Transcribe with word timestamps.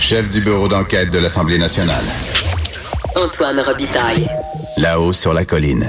Chef 0.00 0.28
du 0.28 0.40
bureau 0.40 0.66
d'enquête 0.66 1.10
de 1.12 1.18
l'Assemblée 1.20 1.56
nationale. 1.56 2.02
Antoine 3.14 3.60
Robitaille. 3.60 4.28
Là-haut 4.76 5.12
sur 5.12 5.32
la 5.32 5.44
colline. 5.44 5.84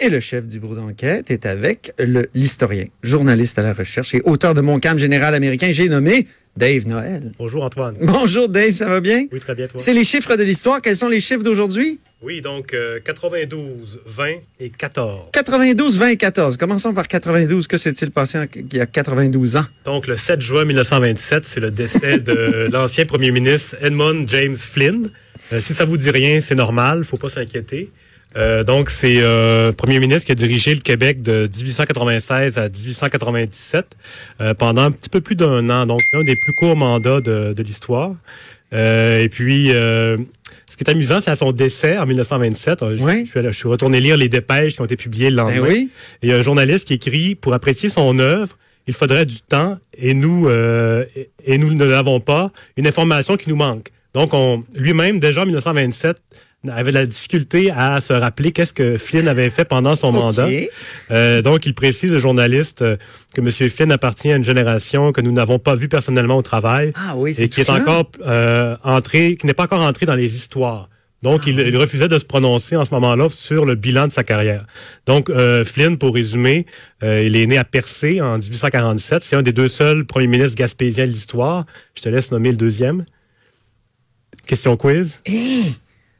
Et 0.00 0.08
le 0.08 0.20
chef 0.20 0.46
du 0.46 0.58
bureau 0.58 0.74
d'enquête 0.74 1.30
est 1.30 1.44
avec 1.44 1.92
le 1.98 2.30
l'historien, 2.32 2.86
journaliste 3.02 3.58
à 3.58 3.62
la 3.62 3.74
recherche 3.74 4.14
et 4.14 4.22
auteur 4.24 4.54
de 4.54 4.62
Mon 4.62 4.80
camp 4.80 4.98
général 4.98 5.34
américain, 5.34 5.68
j'ai 5.70 5.90
nommé 5.90 6.26
Dave 6.56 6.86
Noël. 6.86 7.32
Bonjour 7.38 7.62
Antoine. 7.62 7.96
Bonjour 8.00 8.48
Dave, 8.48 8.72
ça 8.72 8.88
va 8.88 9.00
bien? 9.00 9.26
Oui, 9.30 9.38
très 9.38 9.54
bien 9.54 9.68
toi. 9.68 9.78
C'est 9.78 9.92
les 9.92 10.04
chiffres 10.04 10.36
de 10.36 10.44
l'histoire. 10.44 10.80
Quels 10.80 10.96
sont 10.96 11.08
les 11.08 11.20
chiffres 11.20 11.42
d'aujourd'hui? 11.42 12.00
Oui, 12.24 12.40
donc 12.40 12.72
euh, 12.72 13.00
92, 13.04 14.00
20 14.06 14.26
et 14.60 14.70
14. 14.70 15.26
92, 15.32 15.98
20 15.98 16.08
et 16.08 16.16
14. 16.16 16.56
Commençons 16.56 16.94
par 16.94 17.06
92. 17.06 17.66
Que 17.66 17.76
s'est-il 17.76 18.10
passé 18.10 18.38
en- 18.38 18.46
il 18.54 18.74
y 18.76 18.80
a 18.80 18.86
92 18.86 19.56
ans? 19.56 19.64
Donc 19.84 20.06
le 20.06 20.16
7 20.16 20.40
juin 20.40 20.64
1927, 20.64 21.44
c'est 21.44 21.60
le 21.60 21.70
décès 21.70 22.18
de 22.18 22.68
l'ancien 22.72 23.04
premier 23.04 23.30
ministre 23.30 23.76
Edmund 23.82 24.26
James 24.28 24.56
Flynn. 24.56 25.10
Euh, 25.52 25.60
si 25.60 25.74
ça 25.74 25.84
vous 25.84 25.98
dit 25.98 26.08
rien, 26.10 26.40
c'est 26.40 26.54
normal, 26.54 27.04
faut 27.04 27.18
pas 27.18 27.28
s'inquiéter. 27.28 27.90
Euh, 28.36 28.64
donc 28.64 28.90
c'est 28.90 29.18
euh, 29.18 29.70
premier 29.72 30.00
ministre 30.00 30.26
qui 30.26 30.32
a 30.32 30.34
dirigé 30.34 30.74
le 30.74 30.80
Québec 30.80 31.22
de 31.22 31.48
1896 31.52 32.58
à 32.58 32.68
1897 32.68 33.86
euh, 34.40 34.54
pendant 34.54 34.82
un 34.82 34.90
petit 34.90 35.08
peu 35.10 35.20
plus 35.20 35.36
d'un 35.36 35.68
an. 35.70 35.86
Donc 35.86 36.00
l'un 36.12 36.24
des 36.24 36.34
plus 36.36 36.52
courts 36.58 36.76
mandats 36.76 37.20
de, 37.20 37.52
de 37.52 37.62
l'histoire. 37.62 38.12
Euh, 38.72 39.20
et 39.20 39.28
puis 39.28 39.70
euh, 39.72 40.16
ce 40.68 40.76
qui 40.76 40.82
est 40.82 40.90
amusant, 40.90 41.20
c'est 41.20 41.30
à 41.30 41.36
son 41.36 41.52
décès 41.52 41.96
en 41.96 42.06
1927. 42.06 42.82
euh, 42.82 42.96
je- 42.98 43.02
Oui. 43.04 43.24
Je, 43.24 43.30
suis 43.30 43.38
allé- 43.38 43.52
je 43.52 43.56
suis 43.56 43.68
retourné 43.68 44.00
lire 44.00 44.16
les 44.16 44.28
dépêches 44.28 44.74
qui 44.74 44.80
ont 44.80 44.84
été 44.86 44.96
publiées 44.96 45.30
le 45.30 45.36
lendemain. 45.36 45.60
Ben 45.62 45.68
oui. 45.68 45.90
Et 46.22 46.26
il 46.26 46.30
y 46.30 46.32
a 46.32 46.36
un 46.36 46.42
journaliste 46.42 46.88
qui 46.88 46.94
écrit 46.94 47.36
pour 47.36 47.54
apprécier 47.54 47.88
son 47.88 48.18
œuvre, 48.18 48.56
il 48.88 48.94
faudrait 48.94 49.26
du 49.26 49.40
temps 49.40 49.78
et 49.96 50.12
nous 50.12 50.48
euh, 50.48 51.04
et, 51.14 51.30
et 51.44 51.58
nous 51.58 51.72
ne 51.72 51.84
l'avons 51.84 52.18
pas, 52.20 52.50
une 52.76 52.86
information 52.88 53.36
qui 53.36 53.48
nous 53.48 53.56
manque. 53.56 53.90
Donc 54.14 54.32
on 54.32 54.64
lui-même 54.76 55.20
déjà 55.20 55.42
en 55.42 55.44
1927 55.44 56.16
avait 56.70 56.92
de 56.92 56.96
la 56.96 57.06
difficulté 57.06 57.70
à 57.70 58.00
se 58.00 58.14
rappeler 58.14 58.52
qu'est-ce 58.52 58.72
que 58.72 58.96
Flynn 58.96 59.28
avait 59.28 59.50
fait 59.50 59.64
pendant 59.66 59.96
son 59.96 60.12
mandat. 60.12 60.48
Euh, 61.10 61.42
donc 61.42 61.66
il 61.66 61.74
précise 61.74 62.10
le 62.10 62.18
journaliste 62.18 62.80
euh, 62.80 62.96
que 63.34 63.42
M. 63.42 63.50
Flynn 63.68 63.92
appartient 63.92 64.32
à 64.32 64.36
une 64.36 64.44
génération 64.44 65.12
que 65.12 65.20
nous 65.20 65.32
n'avons 65.32 65.58
pas 65.58 65.74
vue 65.74 65.88
personnellement 65.88 66.38
au 66.38 66.42
travail 66.42 66.92
Ah 66.94 67.14
oui, 67.16 67.34
c'est 67.34 67.44
et 67.44 67.48
qui 67.48 67.60
est 67.60 67.70
encore 67.70 68.10
euh, 68.24 68.76
entré, 68.82 69.36
qui 69.36 69.46
n'est 69.46 69.52
pas 69.52 69.64
encore 69.64 69.82
entré 69.82 70.06
dans 70.06 70.14
les 70.14 70.36
histoires. 70.36 70.88
Donc, 71.24 71.46
il, 71.46 71.58
il 71.58 71.76
refusait 71.78 72.06
de 72.06 72.18
se 72.18 72.24
prononcer 72.26 72.76
en 72.76 72.84
ce 72.84 72.92
moment-là 72.92 73.30
sur 73.30 73.64
le 73.64 73.76
bilan 73.76 74.08
de 74.08 74.12
sa 74.12 74.24
carrière. 74.24 74.66
Donc, 75.06 75.30
euh, 75.30 75.64
Flynn, 75.64 75.96
pour 75.96 76.12
résumer, 76.12 76.66
euh, 77.02 77.22
il 77.22 77.34
est 77.34 77.46
né 77.46 77.56
à 77.56 77.64
Percé 77.64 78.20
en 78.20 78.36
1847. 78.36 79.22
C'est 79.22 79.34
un 79.34 79.40
des 79.40 79.54
deux 79.54 79.68
seuls 79.68 80.04
premiers 80.04 80.26
ministres 80.26 80.54
gaspésiens 80.54 81.06
de 81.06 81.12
l'histoire. 81.12 81.64
Je 81.94 82.02
te 82.02 82.10
laisse 82.10 82.30
nommer 82.30 82.50
le 82.50 82.58
deuxième. 82.58 83.06
Question 84.46 84.76
quiz? 84.76 85.20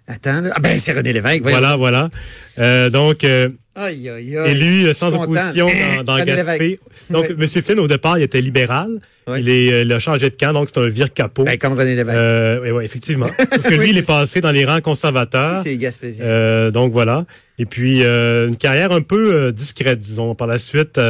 Attends, 0.07 0.43
là. 0.43 0.51
Ah 0.55 0.61
ben, 0.61 0.77
c'est 0.79 0.93
René 0.93 1.13
Lévesque. 1.15 1.43
voyons. 1.43 1.59
Voilà, 1.59 1.77
voilà. 1.77 2.11
Euh, 2.59 2.91
donc, 2.91 3.25
euh, 3.25 3.49
Aïe, 3.75 4.09
aïe, 4.09 4.37
aïe. 4.37 4.51
élu 4.51 4.87
euh, 4.87 4.93
sans 4.93 5.15
opposition 5.15 5.67
dans, 6.05 6.19
dans 6.19 6.25
Gaspé. 6.25 6.79
Donc, 7.11 7.27
Oui. 7.31 7.37
M. 7.55 7.63
Flynn, 7.63 7.79
au 7.81 7.89
départ, 7.89 8.19
il 8.19 8.23
était 8.23 8.41
libéral. 8.43 9.01
Oui. 9.27 9.41
Il, 9.41 9.49
est, 9.49 9.73
euh, 9.73 9.83
il 9.83 9.93
a 9.93 9.99
changé 9.99 10.29
de 10.29 10.37
camp, 10.37 10.53
donc 10.53 10.69
c'est 10.73 10.79
un 10.79 10.89
vire-capot. 10.89 11.45
Ben, 11.45 11.57
comme 11.57 11.73
René 11.73 11.97
Lévesque. 11.97 12.17
Euh, 12.19 12.61
oui, 12.63 12.71
oui, 12.71 12.85
effectivement. 12.85 13.27
Sauf 13.55 13.63
que 13.63 13.69
lui, 13.71 13.79
Oui, 13.79 13.87
il 13.91 13.99
est 13.99 14.07
passé 14.07 14.43
dans 14.43 14.51
les 14.53 14.67
rangs 14.67 14.83
conservateurs. 14.83 15.57
c'est 15.65 15.77
Gaspésien. 15.79 16.71
Donc 16.71 16.93
voilà. 16.93 17.25
Et 17.59 17.65
puis 17.65 18.03
une 18.03 18.57
carrière 18.59 18.93
un 18.93 19.01
peu 19.01 19.53
discrète, 19.53 19.99
disons. 20.01 20.35
Par 20.35 20.47
la 20.49 20.59
suite, 20.59 21.01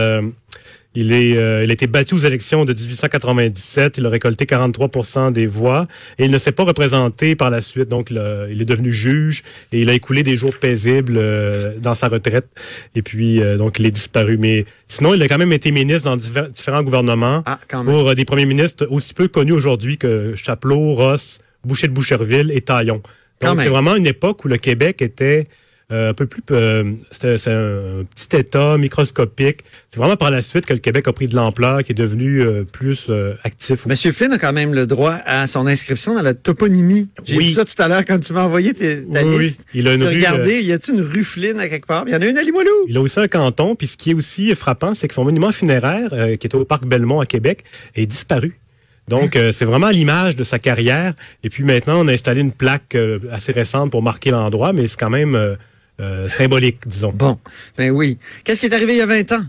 il 0.94 1.12
est, 1.12 1.36
euh, 1.36 1.64
il 1.64 1.70
a 1.70 1.72
été 1.72 1.86
battu 1.86 2.14
aux 2.14 2.18
élections 2.18 2.64
de 2.64 2.72
1897. 2.72 3.98
Il 3.98 4.06
a 4.06 4.08
récolté 4.08 4.44
43% 4.44 5.32
des 5.32 5.46
voix 5.46 5.86
et 6.18 6.24
il 6.24 6.30
ne 6.30 6.38
s'est 6.38 6.52
pas 6.52 6.64
représenté 6.64 7.34
par 7.34 7.50
la 7.50 7.60
suite. 7.60 7.88
Donc 7.88 8.10
il, 8.10 8.16
est 8.60 8.64
devenu 8.64 8.92
juge 8.92 9.42
et 9.72 9.80
il 9.80 9.90
a 9.90 9.94
écoulé 9.94 10.22
des 10.22 10.36
jours 10.36 10.54
paisibles 10.56 11.16
euh, 11.16 11.72
dans 11.80 11.94
sa 11.94 12.08
retraite. 12.08 12.46
Et 12.94 13.02
puis 13.02 13.40
euh, 13.40 13.56
donc 13.56 13.78
il 13.78 13.86
est 13.86 13.90
disparu. 13.90 14.36
Mais 14.38 14.64
sinon, 14.88 15.14
il 15.14 15.22
a 15.22 15.28
quand 15.28 15.38
même 15.38 15.52
été 15.52 15.70
ministre 15.70 16.08
dans 16.08 16.16
divers- 16.16 16.48
différents 16.50 16.82
gouvernements 16.82 17.42
Ah, 17.46 17.58
quand 17.68 17.82
même. 17.82 17.92
pour 17.92 18.10
euh, 18.10 18.14
des 18.14 18.24
premiers 18.24 18.46
ministres 18.46 18.86
aussi 18.90 19.14
peu 19.14 19.28
connus 19.28 19.52
aujourd'hui 19.52 19.98
que 19.98 20.34
Chapelot, 20.36 20.94
Ross, 20.94 21.40
Boucher 21.64 21.88
de 21.88 21.92
Boucherville 21.92 22.50
et 22.52 22.60
Taillon. 22.60 23.02
Donc, 23.40 23.58
c'est 23.60 23.68
vraiment 23.68 23.96
une 23.96 24.06
époque 24.06 24.44
où 24.44 24.48
le 24.48 24.56
Québec 24.56 25.02
était 25.02 25.48
euh, 25.92 26.10
un 26.10 26.14
peu 26.14 26.26
plus... 26.26 26.42
euh, 26.50 26.92
c'est 27.10 27.48
un 27.48 28.04
petit 28.14 28.36
État 28.36 28.78
microscopique. 28.78 29.60
C'est 29.90 29.98
vraiment 30.00 30.16
par 30.16 30.30
la 30.30 30.42
suite 30.42 30.66
que 30.66 30.72
le 30.72 30.78
Québec 30.78 31.06
a 31.08 31.12
pris 31.12 31.28
de 31.28 31.36
l'ampleur, 31.36 31.82
qui 31.84 31.92
est 31.92 31.94
devenu 31.94 32.40
euh, 32.40 32.64
plus 32.64 33.06
euh, 33.10 33.34
actif. 33.44 33.86
Monsieur 33.86 34.12
Flynn 34.12 34.32
a 34.32 34.38
quand 34.38 34.52
même 34.52 34.74
le 34.74 34.86
droit 34.86 35.16
à 35.26 35.46
son 35.46 35.66
inscription 35.66 36.14
dans 36.14 36.22
la 36.22 36.34
toponymie. 36.34 37.08
J'ai 37.24 37.36
Oui. 37.36 37.48
vu 37.48 37.52
ça 37.52 37.64
tout 37.64 37.80
à 37.82 37.88
l'heure 37.88 38.04
quand 38.04 38.18
tu 38.18 38.32
m'as 38.32 38.44
envoyé 38.44 38.72
tes- 38.74 39.04
ta 39.04 39.22
Oui, 39.24 39.34
oui. 39.36 39.44
liste. 39.44 39.66
Il 39.74 39.86
a 39.88 39.94
une 39.94 40.02
rue, 40.04 40.16
regardé, 40.16 40.62
y 40.62 40.72
a-t-il 40.72 40.94
une 40.98 41.02
rue 41.04 41.24
Flynn 41.24 41.60
à 41.60 41.68
quelque 41.68 41.86
part? 41.86 42.04
Il 42.06 42.12
y 42.12 42.16
en 42.16 42.20
a 42.22 42.26
une 42.26 42.38
à 42.38 42.42
Limoilou. 42.42 42.70
Il 42.88 42.96
a 42.96 43.00
aussi 43.00 43.20
un 43.20 43.28
canton, 43.28 43.74
puis 43.76 43.86
ce 43.86 43.96
qui 43.96 44.10
est 44.10 44.14
aussi 44.14 44.54
frappant, 44.54 44.94
c'est 44.94 45.06
que 45.08 45.14
son 45.14 45.24
monument 45.24 45.52
funéraire, 45.52 46.10
qui 46.38 46.46
était 46.46 46.54
au 46.56 46.64
Parc 46.64 46.84
Belmont 46.86 47.20
à 47.20 47.26
Québec, 47.26 47.64
est 47.94 48.06
disparu. 48.06 48.58
Donc, 49.06 49.36
euh, 49.36 49.52
c'est 49.52 49.66
vraiment 49.66 49.90
l'image 49.90 50.34
de 50.34 50.44
sa 50.44 50.58
carrière. 50.58 51.12
Et 51.42 51.50
puis 51.50 51.62
maintenant, 51.62 52.00
on 52.02 52.08
a 52.08 52.12
installé 52.12 52.40
une 52.40 52.52
plaque 52.52 52.94
euh, 52.94 53.18
assez 53.30 53.52
récente 53.52 53.90
pour 53.90 54.02
marquer 54.02 54.30
l'endroit, 54.30 54.72
mais 54.72 54.88
c'est 54.88 54.98
quand 54.98 55.10
même 55.10 55.34
euh, 55.34 55.56
euh, 56.00 56.28
symbolique, 56.28 56.78
disons. 56.86 57.12
Bon, 57.14 57.38
ben 57.78 57.90
oui. 57.90 58.18
Qu'est-ce 58.44 58.60
qui 58.60 58.66
est 58.66 58.74
arrivé 58.74 58.94
il 58.94 58.98
y 58.98 59.02
a 59.02 59.06
20 59.06 59.32
ans? 59.32 59.42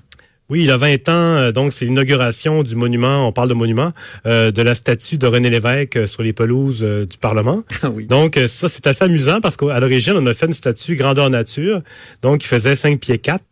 Oui, 0.47 0.63
il 0.65 0.69
a 0.69 0.77
20 0.77 1.09
ans, 1.09 1.11
euh, 1.37 1.51
donc 1.51 1.73
c'est 1.73 1.85
l'inauguration 1.85 2.61
du 2.61 2.75
monument, 2.75 3.27
on 3.27 3.31
parle 3.31 3.49
de 3.49 3.55
monument, 3.55 3.93
euh, 4.27 4.51
de 4.51 4.61
la 4.61 4.75
statue 4.75 5.17
de 5.17 5.25
René 5.25 5.49
Lévesque 5.49 5.95
euh, 5.97 6.05
sur 6.05 6.21
les 6.21 6.33
pelouses 6.33 6.83
euh, 6.83 7.07
du 7.07 7.17
Parlement. 7.17 7.63
Ah 7.81 7.89
oui. 7.89 8.05
Donc 8.05 8.39
ça, 8.47 8.69
c'est 8.69 8.85
assez 8.85 9.03
amusant 9.03 9.41
parce 9.41 9.57
qu'à 9.57 9.79
l'origine, 9.79 10.13
on 10.17 10.25
a 10.27 10.35
fait 10.35 10.45
une 10.45 10.53
statue 10.53 10.95
grandeur 10.95 11.31
nature, 11.31 11.81
donc 12.21 12.41
qui 12.41 12.47
faisait 12.47 12.75
5 12.75 12.99
pieds 12.99 13.17
4. 13.17 13.43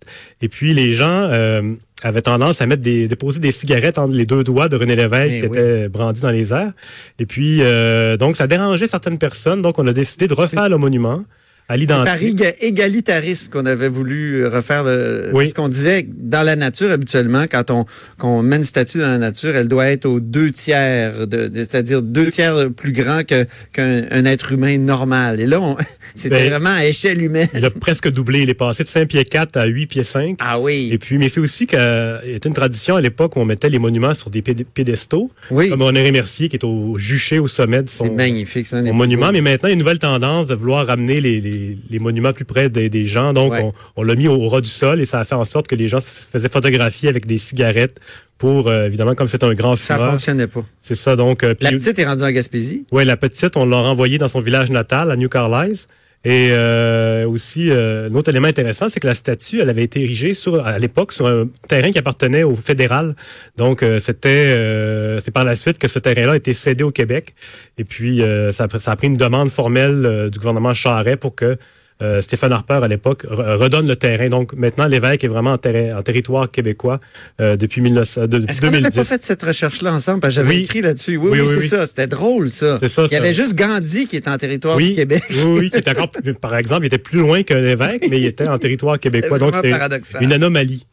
Et 0.43 0.49
puis 0.49 0.75
les 0.75 0.93
gens 0.93 1.07
euh, 1.31 1.63
avaient 2.03 2.21
tendance 2.21 2.61
à 2.61 2.67
mettre 2.67 2.83
des 2.83 3.07
déposer 3.07 3.39
des 3.39 3.51
cigarettes 3.51 3.97
entre 3.97 4.13
les 4.13 4.27
deux 4.27 4.43
doigts 4.43 4.69
de 4.69 4.75
René 4.75 4.95
Lévesque 4.95 5.31
Eh 5.33 5.41
qui 5.41 5.47
oui. 5.47 5.57
étaient 5.57 5.89
brandis 5.89 6.21
dans 6.21 6.29
les 6.29 6.53
airs. 6.53 6.73
Et 7.17 7.25
puis 7.25 7.57
euh, 7.61 8.17
donc 8.17 8.35
ça 8.35 8.45
dérangeait 8.45 8.87
certaines 8.87 9.17
personnes, 9.17 9.63
donc 9.63 9.79
on 9.79 9.87
a 9.87 9.93
décidé 9.93 10.27
de 10.27 10.33
refaire 10.35 10.69
le 10.69 10.77
monument 10.77 11.23
à 11.69 11.73
Par 11.73 11.77
l'identique. 11.77 12.39
éga- 12.39 12.55
égalitarisme 12.59 13.51
qu'on 13.51 13.65
avait 13.65 13.87
voulu 13.87 14.43
euh, 14.43 14.49
refaire 14.49 14.83
le, 14.83 15.29
Oui. 15.33 15.49
ce 15.49 15.53
qu'on 15.53 15.69
disait 15.69 16.05
dans 16.11 16.43
la 16.43 16.55
nature 16.55 16.91
habituellement 16.91 17.45
quand 17.49 17.71
on 17.71 17.85
qu'on 18.17 18.43
met 18.43 18.57
une 18.57 18.63
statue 18.65 18.97
dans 18.99 19.07
la 19.07 19.17
nature 19.17 19.55
elle 19.55 19.67
doit 19.69 19.87
être 19.87 20.05
aux 20.05 20.19
deux 20.19 20.51
tiers 20.51 21.25
de, 21.25 21.47
de- 21.47 21.59
c'est-à-dire 21.59 22.01
deux 22.01 22.27
tiers 22.27 22.69
plus 22.75 22.91
grand 22.91 23.23
que 23.25 23.45
qu'un 23.71 24.03
un 24.11 24.25
être 24.25 24.51
humain 24.51 24.77
normal 24.77 25.39
et 25.39 25.45
là 25.47 25.59
c'était 26.15 26.35
Ben, 26.35 26.49
vraiment 26.49 26.69
à 26.75 26.85
échelle 26.85 27.21
humaine 27.21 27.47
Il 27.53 27.63
a 27.65 27.69
presque 27.71 28.09
doublé, 28.11 28.41
il 28.41 28.49
est 28.49 28.53
passé 28.53 28.83
de 28.83 28.89
5 28.89 29.07
pieds 29.07 29.23
4 29.23 29.55
à 29.57 29.65
8 29.65 29.87
pieds 29.87 30.03
5. 30.03 30.35
ah 30.39 30.59
oui 30.59 30.89
Et 30.91 30.97
puis, 30.97 31.17
mais 31.17 31.29
c'est 31.29 31.39
aussi 31.39 31.65
qu'il 31.65 31.79
y 31.79 31.81
a 31.81 32.21
une 32.45 32.53
tradition 32.53 32.97
à 32.97 33.01
l'époque 33.01 33.35
où 33.35 33.39
on 33.39 33.45
mettait 33.45 33.69
les 33.69 33.79
monuments 33.79 34.13
sur 34.13 34.29
des 34.29 34.41
péd- 34.41 34.65
pédestaux, 34.73 35.31
oui 35.49 35.69
comme 35.69 35.81
Honoré 35.81 36.11
Mercier 36.11 36.49
qui 36.49 36.57
est 36.57 36.65
au 36.65 36.97
juché 36.97 37.39
au 37.39 37.47
sommet 37.47 37.83
de 37.83 37.87
c'est 37.89 37.99
son, 38.07 38.13
magnifique 38.13 38.65
ça, 38.67 38.83
son 38.85 38.93
monument. 38.93 39.31
Mais 39.31 39.41
maintenant, 39.41 39.67
il 39.69 39.71
y 39.71 39.73
a 39.73 39.73
une 39.73 39.79
nouvelle 39.79 39.99
tendance 39.99 40.45
de 40.47 40.55
vouloir 40.55 40.85
ramener 40.87 41.21
les, 41.21 41.39
les, 41.41 41.52
les 41.89 41.99
monuments 41.99 42.33
plus 42.33 42.45
près 42.45 42.69
des, 42.69 42.89
des 42.89 43.05
gens. 43.07 43.33
Donc, 43.33 43.51
Ouais. 43.53 43.61
on, 43.63 43.73
on 43.97 44.03
l'a 44.03 44.15
mis 44.15 44.27
au, 44.27 44.35
au 44.35 44.47
ras 44.49 44.61
du 44.61 44.69
sol 44.69 44.99
et 45.01 45.05
ça 45.05 45.19
a 45.19 45.25
fait 45.25 45.35
en 45.35 45.45
sorte 45.45 45.67
que 45.67 45.75
les 45.75 45.87
gens 45.87 45.99
se 45.99 46.07
faisaient 46.31 46.49
photographier 46.49 47.09
avec 47.09 47.25
des 47.25 47.37
cigarettes 47.37 47.99
pour, 48.37 48.67
euh, 48.67 48.87
évidemment, 48.87 49.15
comme 49.15 49.27
c'est 49.27 49.43
un 49.43 49.53
grand 49.53 49.75
ça 49.75 49.95
fureur. 49.95 50.11
fonctionnait 50.11 50.47
pas 50.47 50.61
C'est 50.81 50.95
ça, 50.95 51.15
donc. 51.15 51.43
euh, 51.43 51.55
la 51.61 51.71
petite 51.71 51.97
est 51.99 52.05
rendue 52.05 52.23
en 52.23 52.31
Gaspésie? 52.31 52.85
Oui, 52.91 53.05
la 53.05 53.15
petite, 53.17 53.55
on 53.57 53.65
l'a 53.65 53.77
renvoyée 53.77 54.17
dans 54.17 54.27
son 54.27 54.41
village 54.41 54.69
natal, 54.71 55.11
à 55.11 55.15
New 55.15 55.29
Carlisle. 55.29 55.77
Et 56.25 56.49
euh, 56.51 57.27
aussi, 57.27 57.69
euh, 57.69 58.09
un 58.09 58.15
autre 58.15 58.29
élément 58.29 58.47
intéressant, 58.47 58.87
c'est 58.87 59.01
que 59.01 59.07
la 59.07 59.13
statue, 59.13 59.59
elle 59.59 59.69
avait 59.69 59.83
été 59.83 60.01
érigée 60.01 60.33
sur, 60.33 60.65
à 60.65 60.79
l'époque 60.79 61.11
sur 61.11 61.27
un 61.27 61.49
terrain 61.67 61.91
qui 61.91 61.97
appartenait 61.99 62.43
au 62.43 62.55
fédéral. 62.55 63.15
Donc, 63.57 63.83
euh, 63.83 63.99
c'était, 63.99 64.29
euh, 64.47 65.19
c'est 65.19 65.31
par 65.31 65.43
la 65.43 65.57
suite 65.57 65.77
que 65.79 65.89
ce 65.89 65.99
terrain-là 65.99 66.33
a 66.33 66.35
été 66.37 66.53
cédé 66.53 66.83
au 66.85 66.91
Québec. 66.91 67.33
Et 67.77 67.83
puis, 67.83 68.21
euh, 68.21 68.53
ça, 68.53 68.67
a- 68.71 68.79
ça 68.79 68.91
a 68.91 68.95
pris 68.95 69.07
une 69.07 69.17
demande 69.17 69.49
formelle 69.51 70.05
euh, 70.05 70.29
du 70.29 70.39
gouvernement 70.39 70.73
Charret 70.73 71.17
pour 71.17 71.35
que 71.35 71.57
euh, 72.03 72.21
Stéphane 72.21 72.51
Harper, 72.51 72.79
à 72.83 72.87
l'époque, 72.87 73.23
re- 73.25 73.55
redonne 73.55 73.87
le 73.87 73.95
terrain. 73.95 74.29
Donc, 74.29 74.53
maintenant, 74.53 74.85
l'évêque 74.87 75.23
est 75.23 75.27
vraiment 75.27 75.53
en, 75.53 75.57
terri- 75.57 75.93
en 75.93 76.01
territoire 76.01 76.51
québécois 76.51 76.99
euh, 77.41 77.55
depuis 77.55 77.81
1900, 77.81 78.27
de- 78.27 78.45
Est-ce 78.47 78.59
qu'on 78.61 78.67
n'avait 78.67 78.77
2010. 78.81 78.95
pas 78.97 79.03
fait 79.03 79.23
cette 79.23 79.41
recherche-là 79.43 79.93
ensemble? 79.93 80.19
Parce 80.19 80.33
que 80.35 80.41
j'avais 80.41 80.55
Oui. 80.55 80.63
écrit 80.63 80.81
là-dessus. 80.81 81.17
Oui, 81.17 81.29
Oui, 81.31 81.39
oui, 81.39 81.47
oui, 81.47 81.53
c'est 81.55 81.61
oui. 81.63 81.67
ça. 81.69 81.85
C'était 81.85 82.07
drôle, 82.07 82.49
ça. 82.49 82.77
Il 82.81 83.13
y 83.13 83.15
avait 83.15 83.33
juste 83.33 83.55
Gandhi 83.55 84.05
qui 84.05 84.15
est 84.17 84.27
en 84.27 84.37
territoire 84.37 84.77
du 84.77 84.83
oui, 84.83 84.95
Québec. 84.95 85.23
Oui, 85.29 85.43
oui, 85.45 85.71
qui 85.71 85.77
était 85.77 85.91
encore, 85.91 86.11
plus- 86.11 86.33
par 86.33 86.55
exemple, 86.57 86.83
il 86.83 86.87
était 86.87 86.97
plus 86.97 87.19
loin 87.19 87.43
qu'un 87.43 87.63
évêque, 87.63 88.05
mais 88.09 88.19
il 88.19 88.25
était 88.25 88.47
en 88.47 88.57
territoire 88.57 88.99
québécois. 88.99 89.37
C'est 89.39 89.45
Donc, 89.45 89.69
paradoxal. 89.71 90.23
une 90.23 90.33
anomalie. 90.33 90.85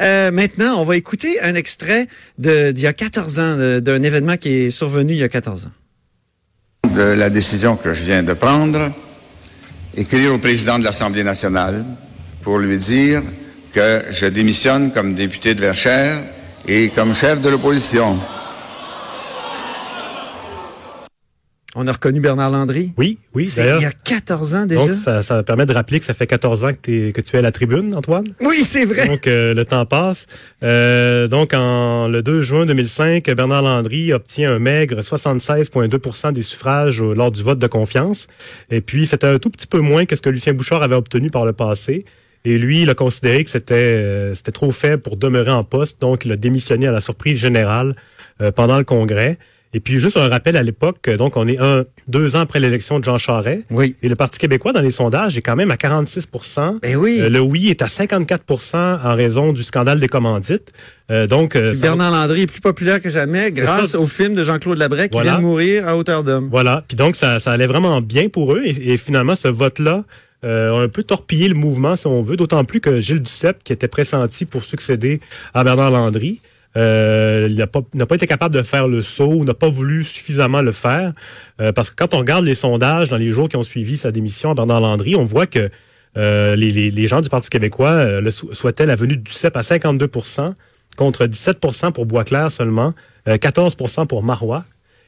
Euh, 0.00 0.30
maintenant, 0.30 0.76
on 0.80 0.84
va 0.84 0.96
écouter 0.96 1.40
un 1.40 1.54
extrait 1.54 2.06
d'il 2.38 2.78
y 2.78 2.86
a 2.86 2.92
14 2.92 3.38
ans, 3.38 3.80
d'un 3.80 4.02
événement 4.02 4.36
qui 4.36 4.50
est 4.50 4.70
survenu 4.70 5.12
il 5.12 5.18
y 5.18 5.22
a 5.22 5.28
14 5.28 5.66
ans. 5.66 5.72
de 6.84 7.02
la 7.18 7.30
décision 7.30 7.76
que 7.76 7.94
je 7.94 8.02
viens 8.02 8.22
de 8.22 8.32
prendre, 8.32 8.92
écrire 9.94 10.34
au 10.34 10.38
président 10.38 10.78
de 10.78 10.84
l'Assemblée 10.84 11.24
nationale 11.24 11.84
pour 12.42 12.58
lui 12.58 12.76
dire 12.78 13.22
que 13.72 14.04
je 14.10 14.26
démissionne 14.26 14.92
comme 14.92 15.14
député 15.14 15.54
de 15.54 15.60
Verchères 15.60 16.22
et 16.66 16.88
comme 16.90 17.14
chef 17.14 17.40
de 17.40 17.48
l'opposition. 17.48 18.18
On 21.82 21.86
a 21.86 21.92
reconnu 21.92 22.20
Bernard 22.20 22.50
Landry? 22.50 22.92
Oui, 22.98 23.18
oui. 23.34 23.50
Il 23.56 23.64
y 23.64 23.86
a 23.86 23.90
14 23.90 24.54
ans 24.54 24.66
déjà? 24.66 24.86
donc 24.86 24.92
ça, 24.92 25.22
ça 25.22 25.42
permet 25.42 25.64
de 25.64 25.72
rappeler 25.72 25.98
que 25.98 26.04
ça 26.04 26.12
fait 26.12 26.26
14 26.26 26.64
ans 26.64 26.72
que, 26.74 27.10
que 27.10 27.20
tu 27.22 27.36
es 27.36 27.38
à 27.38 27.42
la 27.42 27.52
tribune, 27.52 27.94
Antoine? 27.94 28.26
oui, 28.42 28.64
c'est 28.64 28.84
vrai. 28.84 29.06
Donc 29.06 29.26
euh, 29.26 29.54
le 29.54 29.64
temps 29.64 29.86
passe. 29.86 30.26
Euh, 30.62 31.26
donc 31.26 31.54
en 31.54 32.06
le 32.06 32.22
2 32.22 32.42
juin 32.42 32.66
2005, 32.66 33.24
Bernard 33.30 33.62
Landry 33.62 34.12
obtient 34.12 34.52
un 34.52 34.58
maigre 34.58 35.00
76,2% 35.00 36.34
des 36.34 36.42
suffrages 36.42 37.02
lors 37.02 37.32
du 37.32 37.42
vote 37.42 37.58
de 37.58 37.66
confiance. 37.66 38.26
Et 38.70 38.82
puis 38.82 39.06
c'était 39.06 39.28
un 39.28 39.38
tout 39.38 39.48
petit 39.48 39.66
peu 39.66 39.78
moins 39.78 40.04
que 40.04 40.16
ce 40.16 40.20
que 40.20 40.28
Lucien 40.28 40.52
Bouchard 40.52 40.82
avait 40.82 40.96
obtenu 40.96 41.30
par 41.30 41.46
le 41.46 41.54
passé. 41.54 42.04
Et 42.44 42.58
lui, 42.58 42.82
il 42.82 42.90
a 42.90 42.94
considéré 42.94 43.42
que 43.42 43.50
c'était 43.50 43.74
euh, 43.74 44.34
c'était 44.34 44.52
trop 44.52 44.70
faible 44.70 45.02
pour 45.02 45.16
demeurer 45.16 45.50
en 45.50 45.64
poste, 45.64 46.00
donc 46.00 46.26
il 46.26 46.32
a 46.32 46.36
démissionné 46.36 46.86
à 46.86 46.92
la 46.92 47.00
surprise 47.00 47.38
générale 47.38 47.94
euh, 48.40 48.50
pendant 48.52 48.76
le 48.78 48.84
congrès. 48.84 49.38
Et 49.72 49.78
puis 49.80 50.00
juste 50.00 50.16
un 50.16 50.28
rappel 50.28 50.56
à 50.56 50.62
l'époque, 50.64 50.98
euh, 51.06 51.16
donc 51.16 51.36
on 51.36 51.46
est 51.46 51.58
un 51.58 51.84
deux 52.08 52.34
ans 52.34 52.40
après 52.40 52.58
l'élection 52.58 52.98
de 52.98 53.04
Jean 53.04 53.18
Charest. 53.18 53.62
Oui. 53.70 53.94
Et 54.02 54.08
le 54.08 54.16
Parti 54.16 54.38
québécois, 54.38 54.72
dans 54.72 54.80
les 54.80 54.90
sondages, 54.90 55.36
est 55.38 55.42
quand 55.42 55.54
même 55.54 55.70
à 55.70 55.76
46% 55.76 56.80
Ben 56.82 56.96
oui. 56.96 57.18
euh, 57.20 57.28
le 57.28 57.38
oui 57.40 57.68
est 57.70 57.80
à 57.82 57.86
54% 57.86 58.76
en 59.04 59.14
raison 59.14 59.52
du 59.52 59.62
scandale 59.64 60.00
des 60.00 60.08
commandites. 60.08 60.72
Euh, 61.10 61.26
donc, 61.26 61.56
euh, 61.56 61.74
Bernard 61.74 62.10
Landry 62.12 62.42
est 62.42 62.46
plus 62.46 62.60
populaire 62.60 63.00
que 63.00 63.10
jamais 63.10 63.52
grâce 63.52 63.90
ça. 63.90 64.00
au 64.00 64.06
film 64.06 64.34
de 64.34 64.44
Jean-Claude 64.44 64.78
Labrec 64.78 65.12
Voilà. 65.12 65.30
qui 65.30 65.36
vient 65.36 65.42
de 65.42 65.46
mourir 65.46 65.88
à 65.88 65.96
hauteur 65.96 66.24
d'homme. 66.24 66.48
voilà. 66.50 66.84
Puis 66.88 66.96
donc, 66.96 67.16
ça, 67.16 67.38
ça 67.40 67.52
allait 67.52 67.66
vraiment 67.66 68.00
bien 68.00 68.28
pour 68.28 68.54
eux. 68.54 68.62
Et, 68.64 68.92
et 68.92 68.96
finalement, 68.96 69.34
ce 69.36 69.48
vote-là 69.48 70.04
euh, 70.44 70.72
a 70.78 70.82
un 70.82 70.88
peu 70.88 71.02
torpillé 71.02 71.48
le 71.48 71.54
mouvement, 71.54 71.96
si 71.96 72.06
on 72.06 72.22
veut. 72.22 72.36
D'autant 72.36 72.64
plus 72.64 72.80
que 72.80 73.00
Gilles 73.00 73.20
Duceppe, 73.22 73.62
qui 73.62 73.72
était 73.72 73.88
pressenti 73.88 74.46
pour 74.46 74.64
succéder 74.64 75.20
à 75.54 75.64
Bernard 75.64 75.90
Landry, 75.90 76.40
euh, 76.76 77.48
il 77.50 77.56
n'a 77.56 77.66
pas, 77.66 77.82
pas 77.82 78.14
été 78.14 78.26
capable 78.26 78.54
de 78.54 78.62
faire 78.62 78.86
le 78.86 79.02
saut, 79.02 79.44
n'a 79.44 79.54
pas 79.54 79.68
voulu 79.68 80.04
suffisamment 80.04 80.62
le 80.62 80.72
faire. 80.72 81.12
Euh, 81.60 81.72
parce 81.72 81.90
que 81.90 81.96
quand 81.96 82.14
on 82.14 82.18
regarde 82.18 82.44
les 82.44 82.54
sondages 82.54 83.08
dans 83.08 83.16
les 83.16 83.32
jours 83.32 83.48
qui 83.48 83.56
ont 83.56 83.64
suivi 83.64 83.96
sa 83.96 84.12
démission 84.12 84.50
à 84.50 84.54
Bernard 84.54 84.80
Landry, 84.80 85.16
on 85.16 85.24
voit 85.24 85.46
que 85.46 85.70
euh, 86.16 86.56
les, 86.56 87.06
gens 87.06 87.20
du 87.20 87.28
Parti 87.28 87.50
québécois 87.50 87.90
euh, 87.90 88.20
le 88.20 88.30
sou- 88.30 88.52
souhaitaient 88.54 88.86
la 88.86 88.96
venue 88.96 89.16
de 89.16 89.22
Duceppe 89.22 89.56
à 89.56 89.62
52% 89.62 90.54
contre 90.96 91.26
17% 91.26 91.92
pour 91.92 92.06
Boisclair 92.06 92.50
seulement, 92.50 92.94
euh, 93.28 93.36
14% 93.36 94.06
pour 94.06 94.22
Marois. 94.22 94.64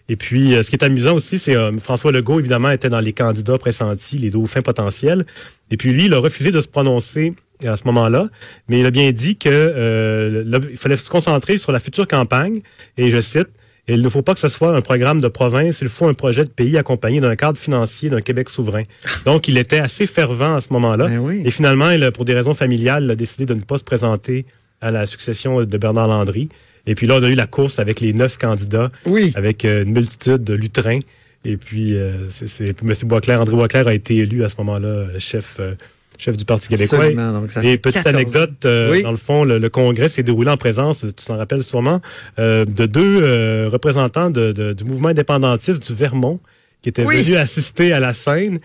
Et 0.09 0.17
puis, 0.17 0.53
ce 0.63 0.69
qui 0.69 0.75
est 0.77 0.85
amusant 0.85 1.15
aussi, 1.15 1.39
c'est 1.39 1.55
euh, 1.57 1.77
François 1.79 2.11
Legault, 2.13 2.41
évidemment, 2.41 2.71
était 2.71 2.89
dans 2.89 3.01
les 3.01 3.13
candidats 3.13 3.57
pressentis, 3.57 4.19
les 4.19 4.31
dauphins 4.31 4.63
potentiels. 4.63 5.25
Et 5.71 5.77
puis, 5.77 5.93
lui, 5.93 6.07
il 6.07 6.15
a 6.15 6.19
refusé 6.19 6.51
de 6.51 6.61
se 6.61 6.67
prononcer 6.69 7.35
à 7.67 7.77
ce 7.77 7.85
moment-là, 7.85 8.27
mais 8.69 8.81
il 8.81 8.87
a 8.87 8.91
bien 8.91 9.11
dit 9.13 9.37
que 9.37 9.49
euh, 9.51 10.43
là, 10.47 10.59
il 10.71 10.77
fallait 10.77 10.97
se 10.97 11.09
concentrer 11.11 11.59
sur 11.59 11.73
la 11.73 11.79
future 11.79 12.07
campagne. 12.07 12.61
Et 12.97 13.11
je 13.11 13.21
cite, 13.21 13.49
il 13.89 14.03
ne 14.03 14.09
faut 14.09 14.23
pas 14.23 14.35
que 14.35 14.41
ce 14.41 14.49
soit 14.49 14.75
un 14.75 14.81
programme 14.81 15.21
de 15.21 15.29
province, 15.29 15.81
il 15.83 15.89
faut 15.89 16.07
un 16.07 16.15
projet 16.15 16.45
de 16.45 16.51
pays 16.51 16.79
accompagné 16.79 17.21
d'un 17.21 17.35
cadre 17.37 17.59
financier 17.59 18.11
d'un 18.11 18.21
Québec 18.21 18.49
souverain. 18.49 18.83
Donc, 19.27 19.49
il 19.49 19.59
était 19.59 19.79
assez 19.81 20.07
fervent 20.07 20.55
à 20.57 20.61
ce 20.61 20.73
moment-là. 20.73 21.09
Ben 21.09 21.19
oui. 21.19 21.43
Et 21.45 21.51
finalement, 21.51 21.91
il, 21.91 22.11
pour 22.13 22.25
des 22.25 22.35
raisons 22.35 22.55
familiales, 22.55 23.05
il 23.05 23.11
a 23.11 23.17
décidé 23.17 23.47
de 23.47 23.55
ne 23.55 23.61
pas 23.61 23.79
se 23.79 23.85
présenter 23.85 24.47
à 24.81 24.91
la 24.91 25.07
succession 25.07 25.63
de 25.63 25.79
Bernard 25.79 26.09
Landry. 26.09 26.49
Et 26.87 26.95
puis 26.95 27.07
là, 27.07 27.19
on 27.21 27.23
a 27.23 27.29
eu 27.31 27.35
la 27.35 27.47
course 27.47 27.79
avec 27.79 28.01
les 28.01 28.13
neuf 28.13 28.37
candidats, 28.39 28.91
Oui. 29.07 29.33
avec 29.37 29.65
euh, 29.65 29.85
une 29.85 29.93
multitude 29.93 30.43
de 30.43 30.55
lutrins. 30.55 30.99
Et 31.45 31.57
puis, 31.57 31.95
euh, 31.97 32.29
c'est, 32.31 32.83
M. 32.83 32.93
Boisclair, 33.05 33.41
André 33.41 33.57
Boisclair 33.57 33.89
a 33.89 33.95
été 33.95 34.17
élu 34.17 34.45
à 34.45 34.49
ce 34.49 34.55
moment-là 34.59 34.89
euh, 34.89 35.19
chef, 35.19 35.57
euh, 35.59 35.75
chef 36.23 36.37
du 36.37 36.45
Parti 36.45 36.69
québécois. 36.69 36.99
Absolument. 37.01 37.33
Donc, 37.33 37.51
ça 37.51 37.65
Et 37.65 37.79
petite 37.79 38.03
14 38.05 38.15
ans. 38.15 38.19
anecdote, 38.19 38.65
euh, 38.65 38.93
Oui. 38.93 39.03
dans 39.03 39.11
le 39.11 39.17
fond, 39.17 39.45
le, 39.45 39.59
le 39.59 39.69
congrès 39.69 40.09
s'est 40.09 40.23
déroulé 40.23 40.51
en 40.51 40.57
présence, 40.57 41.01
tu 41.01 41.25
t'en 41.27 41.37
rappelles 41.37 41.63
sûrement, 41.65 42.01
euh, 42.39 42.65
de 42.65 42.87
deux 42.87 43.21
euh, 43.23 43.69
représentants 43.71 44.31
de, 44.31 44.53
de- 44.53 44.73
du 44.73 44.85
mouvement 44.85 45.09
indépendantiste 45.09 45.87
du 45.87 45.95
Vermont 45.95 46.39
qui 46.83 46.89
étaient 46.89 47.05
Oui. 47.05 47.23
venus 47.23 47.37
assister 47.39 47.93
à 47.93 48.01
la 48.01 48.13
scène. 48.13 48.59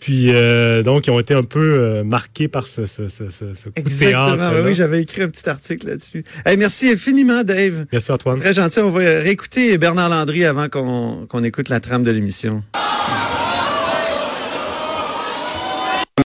Puis 0.00 0.30
euh, 0.34 0.82
donc, 0.82 1.06
ils 1.06 1.10
ont 1.10 1.18
été 1.20 1.32
un 1.34 1.42
peu 1.44 1.60
euh, 1.78 2.04
marqués 2.04 2.46
par 2.48 2.66
ce, 2.66 2.84
ce, 2.84 3.08
ce, 3.08 3.22
de 3.24 3.72
Exactement. 3.76 4.36
théâtre. 4.36 4.62
Oui, 4.66 4.74
j'avais 4.74 5.00
écrit 5.02 5.22
un 5.22 5.28
petit 5.28 5.48
article 5.48 5.88
là-dessus. 5.88 6.24
Hey, 6.44 6.56
merci 6.58 6.90
infiniment, 6.90 7.42
Dave. 7.42 7.86
Merci 7.90 8.12
Antoine. 8.12 8.38
Très 8.40 8.52
gentil. 8.52 8.80
On 8.80 8.90
va 8.90 9.00
réécouter 9.00 9.78
Bernard 9.78 10.10
Landry 10.10 10.44
avant 10.44 10.68
qu'on 10.68 11.26
qu'on 11.26 11.42
écoute 11.42 11.68
la 11.70 11.80
trame 11.80 12.02
de 12.02 12.10
l'émission. 12.10 12.62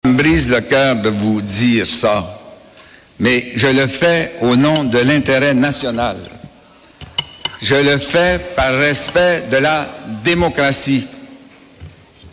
Me 0.05 0.13
brise 0.13 0.49
le 0.49 0.61
cœur 0.61 0.95
de 0.97 1.09
vous 1.09 1.41
dire 1.41 1.85
ça, 1.85 2.39
mais 3.19 3.51
je 3.55 3.67
le 3.67 3.85
fais 3.87 4.31
au 4.41 4.55
nom 4.55 4.85
de 4.85 4.97
l'intérêt 4.99 5.53
national. 5.53 6.17
Je 7.61 7.75
le 7.75 7.97
fais 7.97 8.39
par 8.55 8.75
respect 8.75 9.43
de 9.51 9.57
la 9.57 9.89
démocratie. 10.23 11.05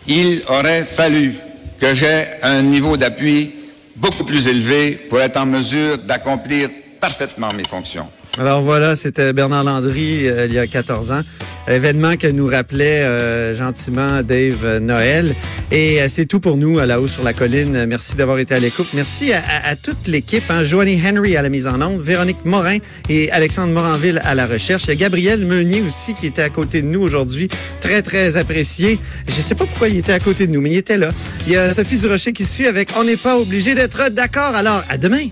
Il 0.07 0.43
aurait 0.49 0.87
fallu 0.97 1.35
que 1.81 1.93
j'ai 1.93 2.25
un 2.43 2.63
niveau 2.63 2.97
d'appui 2.97 3.53
beaucoup 3.97 4.25
plus 4.25 4.47
élevé 4.47 4.93
pour 5.09 5.21
être 5.21 5.37
en 5.37 5.47
mesure 5.47 5.99
d'accomplir 5.99 6.71
parfaitement 7.01 7.53
mes 7.53 7.67
fonctions. 7.67 8.09
Alors 8.39 8.61
voilà, 8.61 8.97
c'était 8.97 9.33
Bernard 9.33 9.65
Landry 9.65 10.29
euh, 10.29 10.47
il 10.47 10.53
y 10.53 10.59
a 10.59 10.67
14 10.67 11.11
ans. 11.11 11.23
Événement 11.69 12.17
que 12.17 12.27
nous 12.29 12.47
rappelait 12.47 13.03
euh, 13.03 13.55
gentiment 13.55 14.23
Dave 14.23 14.63
euh, 14.65 14.79
Noël. 14.79 15.35
Et 15.73 16.03
euh, 16.03 16.07
c'est 16.09 16.27
tout 16.27 16.39
pour 16.39 16.57
nous 16.59 16.79
à 16.79 16.85
la 16.87 17.01
haut 17.01 17.07
sur 17.09 17.25
la 17.25 17.33
colline. 17.33 17.75
Euh, 17.75 17.87
Merci 17.89 18.15
d'avoir 18.15 18.39
été 18.39 18.55
à 18.55 18.61
l'écoute. 18.61 18.89
Merci 18.93 19.33
à, 19.33 19.39
à- 19.39 19.71
à 19.71 19.75
toute 19.77 20.07
l'équipe. 20.07 20.45
Hein. 20.51 20.65
Joanie 20.65 21.01
Henry 21.05 21.35
à 21.37 21.41
la 21.43 21.49
mise 21.49 21.67
en 21.67 21.81
onde, 21.81 22.01
Véronique 22.03 22.45
Morin 22.45 22.77
et 23.09 23.33
Alexandre 23.33 23.73
Moranville 23.73 24.21
à 24.23 24.35
la 24.35 24.47
recherche. 24.47 24.85
Il 24.85 24.89
y 24.89 24.93
a 24.93 24.97
Gabriel 24.97 25.41
Meunier 25.45 25.83
aussi 25.83 26.13
qui 26.15 26.27
était 26.27 26.43
à 26.43 26.51
côté 26.51 26.83
de 26.83 26.87
nous 26.89 27.01
aujourd'hui. 27.01 27.49
Très, 27.81 28.03
très 28.03 28.37
apprécié. 28.37 28.99
Je 29.27 29.33
sais 29.33 29.55
pas 29.55 29.65
pourquoi 29.65 29.89
il 29.89 29.97
était 29.97 30.13
à 30.13 30.21
côté 30.21 30.47
de 30.47 30.53
nous, 30.53 30.61
mais 30.61 30.71
il 30.73 30.77
était 30.77 30.99
là. 30.99 31.11
Il 31.47 31.53
y 31.55 31.57
a 31.57 31.73
Sophie 31.73 31.97
Durocher 31.99 32.33
qui 32.35 32.45
suit 32.45 32.67
avec 32.67 32.91
On 32.99 33.03
n'est 33.05 33.17
pas 33.17 33.39
obligé 33.39 33.75
d'être 33.75 34.11
d'accord. 34.11 34.55
Alors, 34.55 34.85
à 34.91 34.99
demain. 34.99 35.27